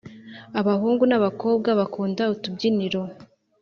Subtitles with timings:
[0.59, 3.01] Abahungu na abakobwa bakunda utubyiniro